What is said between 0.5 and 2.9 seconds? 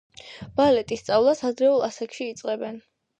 ბალეტის სწავლას ადრეულ ასაკში იწყებენ.